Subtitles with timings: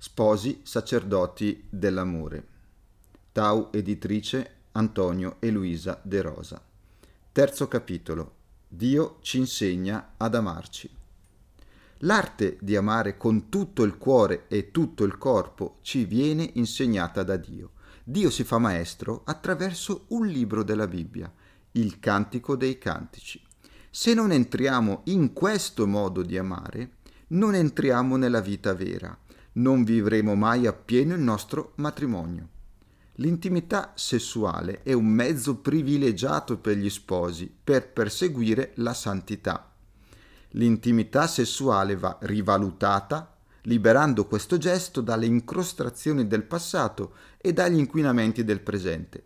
[0.00, 2.46] Sposi sacerdoti dell'amore.
[3.32, 6.62] Tau editrice Antonio e Luisa De Rosa.
[7.32, 8.34] Terzo capitolo.
[8.68, 10.88] Dio ci insegna ad amarci.
[12.02, 17.36] L'arte di amare con tutto il cuore e tutto il corpo ci viene insegnata da
[17.36, 17.72] Dio.
[18.04, 21.28] Dio si fa maestro attraverso un libro della Bibbia,
[21.72, 23.44] il Cantico dei Cantici.
[23.90, 26.98] Se non entriamo in questo modo di amare,
[27.30, 29.26] non entriamo nella vita vera,
[29.58, 32.48] non vivremo mai appieno il nostro matrimonio.
[33.14, 39.72] L'intimità sessuale è un mezzo privilegiato per gli sposi per perseguire la santità.
[40.52, 48.60] L'intimità sessuale va rivalutata, liberando questo gesto dalle incrostrazioni del passato e dagli inquinamenti del
[48.60, 49.22] presente.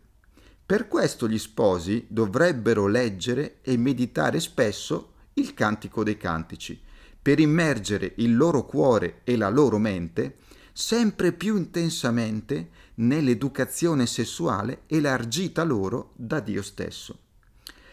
[0.64, 6.80] Per questo gli sposi dovrebbero leggere e meditare spesso il Cantico dei Cantici,
[7.22, 10.38] per immergere il loro cuore e la loro mente
[10.72, 17.18] sempre più intensamente nell'educazione sessuale elargita loro da Dio stesso.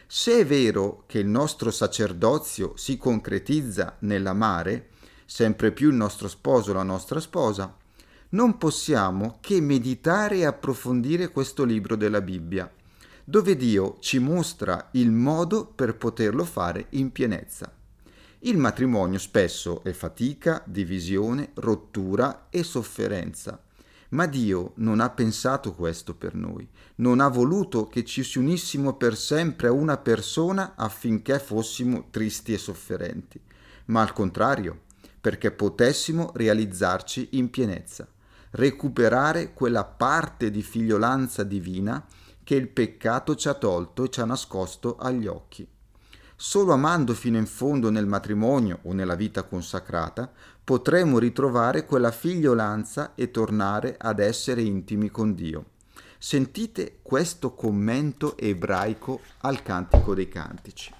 [0.07, 4.89] Se è vero che il nostro sacerdozio si concretizza nell'amare
[5.25, 7.77] sempre più il nostro sposo o la nostra sposa,
[8.29, 12.71] non possiamo che meditare e approfondire questo libro della Bibbia,
[13.23, 17.71] dove Dio ci mostra il modo per poterlo fare in pienezza.
[18.39, 23.61] Il matrimonio spesso è fatica, divisione, rottura e sofferenza.
[24.09, 28.95] Ma Dio non ha pensato questo per noi, non ha voluto che ci si unissimo
[28.95, 33.39] per sempre a una persona affinché fossimo tristi e sofferenti,
[33.85, 34.81] ma al contrario,
[35.21, 38.07] perché potessimo realizzarci in pienezza
[38.51, 42.03] recuperare quella parte di figliolanza divina
[42.43, 45.67] che il peccato ci ha tolto e ci ha nascosto agli occhi.
[46.41, 50.31] Solo amando fino in fondo nel matrimonio o nella vita consacrata
[50.63, 55.71] potremo ritrovare quella figliolanza e tornare ad essere intimi con Dio.
[56.17, 60.93] Sentite questo commento ebraico al Cantico dei Cantici.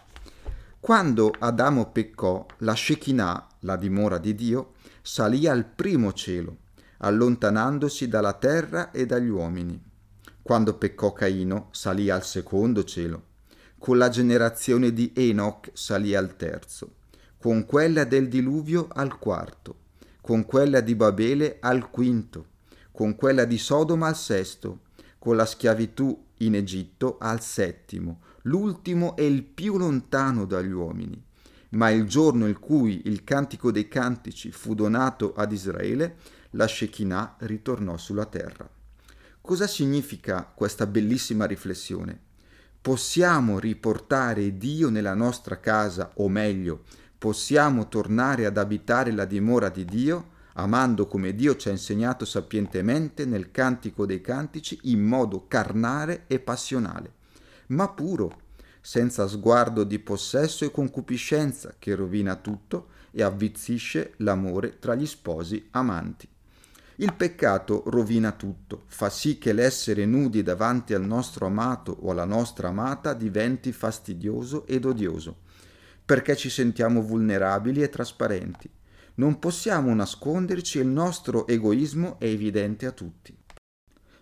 [0.77, 6.57] Quando Adamo peccò, la Shekinah, la dimora di Dio, salì al primo cielo
[6.97, 9.81] allontanandosi dalla terra e dagli uomini.
[10.41, 13.27] Quando peccò Caino, salì al secondo cielo.
[13.79, 16.95] Con la generazione di Enoch salì al terzo.
[17.37, 19.77] Con quella del diluvio al quarto.
[20.19, 22.47] Con quella di Babele al quinto.
[22.91, 24.81] Con quella di Sodoma al sesto.
[25.17, 28.19] Con la schiavitù in Egitto al settimo.
[28.43, 31.27] L'ultimo è il più lontano dagli uomini
[31.71, 36.17] ma il giorno in cui il cantico dei cantici fu donato ad Israele,
[36.51, 38.67] la Shekinah ritornò sulla terra.
[39.39, 42.28] Cosa significa questa bellissima riflessione?
[42.81, 46.83] Possiamo riportare Dio nella nostra casa, o meglio,
[47.17, 53.25] possiamo tornare ad abitare la dimora di Dio, amando come Dio ci ha insegnato sapientemente
[53.25, 57.15] nel Cantico dei Cantici in modo carnale e passionale,
[57.67, 58.43] ma puro,
[58.79, 65.67] senza sguardo di possesso e concupiscenza che rovina tutto e avvizzisce l'amore tra gli sposi
[65.71, 66.29] amanti.
[67.01, 72.25] Il peccato rovina tutto, fa sì che l'essere nudi davanti al nostro amato o alla
[72.25, 75.43] nostra amata diventi fastidioso ed odioso,
[76.03, 78.69] perché ci sentiamo vulnerabili e trasparenti.
[79.15, 83.33] Non possiamo nasconderci e il nostro egoismo è evidente a tutti.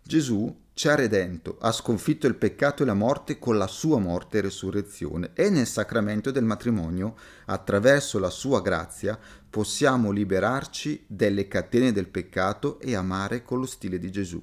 [0.03, 4.37] Gesù ci ha redento, ha sconfitto il peccato e la morte con la sua morte
[4.37, 7.15] e resurrezione e nel sacramento del matrimonio,
[7.45, 9.17] attraverso la sua grazia,
[9.49, 14.39] possiamo liberarci delle catene del peccato e amare con lo stile di Gesù,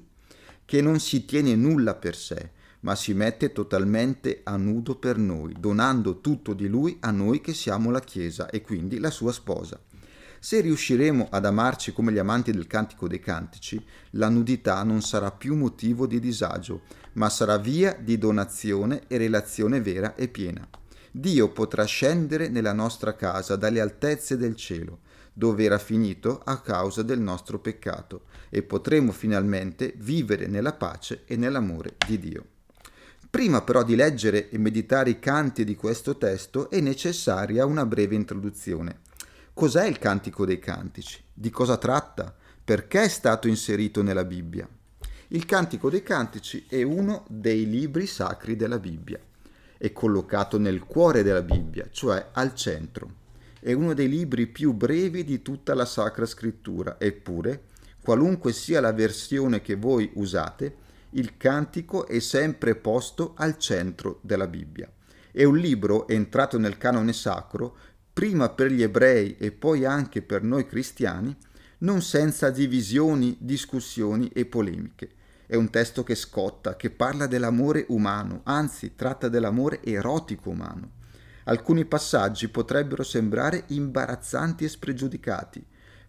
[0.65, 2.49] che non si tiene nulla per sé,
[2.81, 7.53] ma si mette totalmente a nudo per noi, donando tutto di lui a noi che
[7.53, 9.79] siamo la Chiesa e quindi la sua sposa.
[10.39, 15.31] Se riusciremo ad amarci come gli amanti del Cantico dei Cantici, la nudità non sarà
[15.31, 16.81] più motivo di disagio,
[17.13, 20.67] ma sarà via di donazione e relazione vera e piena.
[21.11, 24.99] Dio potrà scendere nella nostra casa dalle altezze del cielo,
[25.31, 31.35] dove era finito a causa del nostro peccato, e potremo finalmente vivere nella pace e
[31.37, 32.45] nell'amore di Dio.
[33.29, 38.15] Prima però di leggere e meditare i canti di questo testo è necessaria una breve
[38.15, 38.99] introduzione.
[39.55, 41.23] Cos'è il Cantico dei Cantici?
[41.33, 42.35] Di cosa tratta?
[42.61, 44.67] Perché è stato inserito nella Bibbia?
[45.29, 49.17] Il Cantico dei Cantici è uno dei libri sacri della Bibbia.
[49.77, 53.09] È collocato nel cuore della Bibbia, cioè al centro.
[53.57, 57.67] È uno dei libri più brevi di tutta la Sacra Scrittura, eppure,
[58.03, 60.75] qualunque sia la versione che voi usate,
[61.11, 64.91] il cantico è sempre posto al centro della Bibbia.
[65.31, 67.77] È un libro entrato nel canone sacro
[68.15, 71.35] prima per gli ebrei e poi anche per noi cristiani,
[71.79, 75.09] non senza divisioni, discussioni e polemiche.
[75.45, 80.91] È un testo che scotta, che parla dell'amore umano, anzi tratta dell'amore erotico umano.
[81.43, 85.61] Alcuni passaggi potrebbero sembrare imbarazzanti e spregiudicati.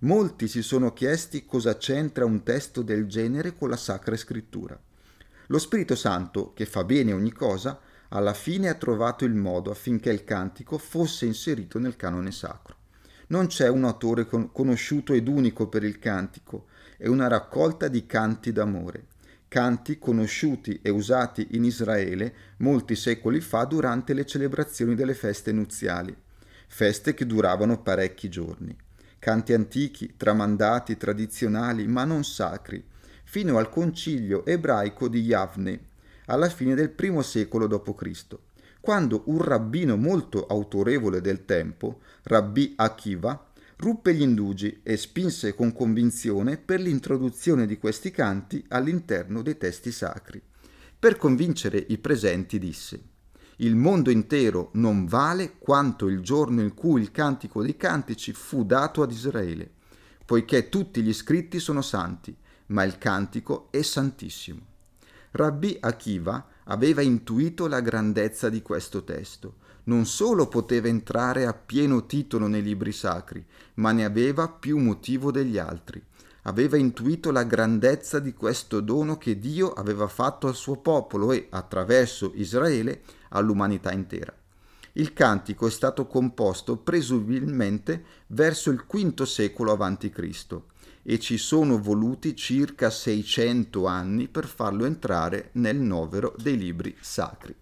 [0.03, 4.81] Molti si sono chiesti cosa c'entra un testo del genere con la Sacra Scrittura.
[5.49, 7.81] Lo Spirito Santo, che fa bene ogni cosa,
[8.17, 12.75] alla fine ha trovato il modo affinché il cantico fosse inserito nel canone sacro.
[13.29, 16.67] Non c'è un autore con- conosciuto ed unico per il cantico,
[16.97, 19.07] è una raccolta di canti d'amore
[19.49, 26.15] canti conosciuti e usati in Israele molti secoli fa durante le celebrazioni delle feste nuziali,
[26.67, 28.77] feste che duravano parecchi giorni.
[29.19, 32.85] Canti antichi, tramandati, tradizionali, ma non sacri,
[33.25, 35.81] fino al concilio ebraico di Yavne,
[36.27, 38.39] alla fine del primo secolo d.C.,
[38.81, 45.73] quando un rabbino molto autorevole del tempo, Rabbi Akiva, ruppe gli indugi e spinse con
[45.73, 50.41] convinzione per l'introduzione di questi canti all'interno dei testi sacri.
[50.99, 53.15] Per convincere i presenti disse
[53.61, 58.67] il mondo intero non vale quanto il giorno in cui il cantico dei cantici fu
[58.67, 59.71] dato ad Israele,
[60.27, 62.37] poiché tutti gli scritti sono santi,
[62.67, 64.75] ma il cantico è santissimo.
[65.37, 72.07] Rabbi Akiva aveva intuito la grandezza di questo testo non solo poteva entrare a pieno
[72.07, 73.45] titolo nei libri sacri,
[73.75, 76.03] ma ne aveva più motivo degli altri.
[76.43, 81.47] Aveva intuito la grandezza di questo dono che Dio aveva fatto al suo popolo e,
[81.51, 84.33] attraverso Israele, all'umanità intera.
[84.93, 90.61] Il cantico è stato composto presumibilmente verso il V secolo a.C.
[91.07, 97.55] e ci sono voluti circa 600 anni per farlo entrare nel novero dei libri sacri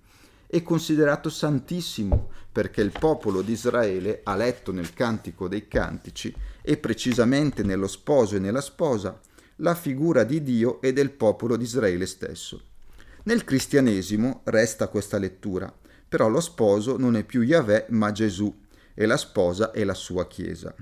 [0.54, 6.32] è considerato santissimo perché il popolo di Israele ha letto nel Cantico dei Cantici
[6.62, 9.18] e precisamente nello sposo e nella sposa
[9.56, 12.62] la figura di Dio e del popolo di Israele stesso.
[13.24, 15.74] Nel cristianesimo resta questa lettura,
[16.08, 18.54] però lo sposo non è più Yahweh ma Gesù
[18.94, 20.72] e la sposa è la sua Chiesa.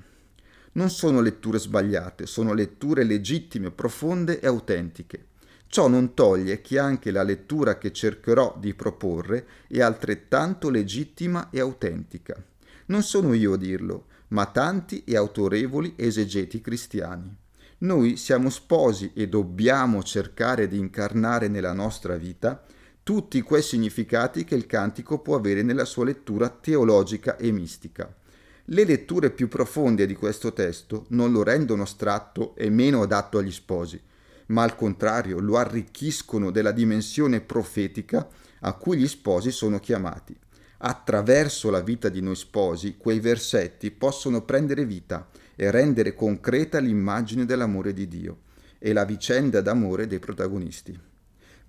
[0.73, 5.25] Non sono letture sbagliate, sono letture legittime, profonde e autentiche.
[5.67, 11.59] Ciò non toglie che anche la lettura che cercherò di proporre è altrettanto legittima e
[11.59, 12.35] autentica.
[12.87, 17.35] Non sono io a dirlo, ma tanti e autorevoli esegeti cristiani.
[17.79, 22.63] Noi siamo sposi e dobbiamo cercare di incarnare nella nostra vita
[23.03, 28.11] tutti quei significati che il cantico può avere nella sua lettura teologica e mistica.
[28.67, 33.51] Le letture più profonde di questo testo non lo rendono astratto e meno adatto agli
[33.51, 34.01] sposi,
[34.47, 38.25] ma al contrario lo arricchiscono della dimensione profetica
[38.61, 40.33] a cui gli sposi sono chiamati.
[40.77, 47.45] Attraverso la vita di noi sposi, quei versetti possono prendere vita e rendere concreta l'immagine
[47.45, 48.39] dell'amore di Dio
[48.79, 50.97] e la vicenda d'amore dei protagonisti.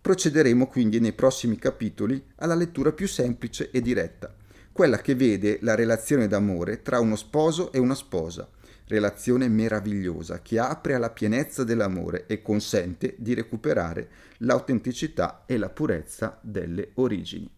[0.01, 4.33] Procederemo quindi nei prossimi capitoli alla lettura più semplice e diretta,
[4.75, 8.49] quella che vede la relazione d'amore tra uno sposo e una sposa,
[8.89, 16.41] relazione meravigliosa che apre alla pienezza dell'amore e consente di recuperare l'autenticità e la purezza
[16.43, 17.49] delle origini.